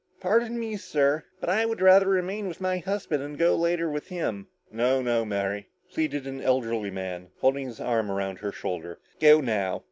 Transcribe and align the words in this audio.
"Pardon 0.19 0.59
me, 0.59 0.77
sir, 0.77 1.25
but 1.39 1.47
I 1.47 1.63
would 1.63 1.79
rather 1.79 2.07
remain 2.07 2.47
with 2.47 2.59
my 2.59 2.79
husband, 2.79 3.21
and 3.21 3.37
go 3.37 3.55
later 3.55 3.87
with 3.87 4.07
him." 4.07 4.47
"No 4.71 4.99
no, 4.99 5.23
Mary," 5.23 5.67
pleaded 5.93 6.25
an 6.25 6.41
elderly 6.41 6.89
man, 6.89 7.27
holding 7.41 7.67
his 7.67 7.79
arm 7.79 8.09
around 8.09 8.39
her 8.39 8.51
shoulder. 8.51 8.97
"Go 9.19 9.41
now. 9.41 9.79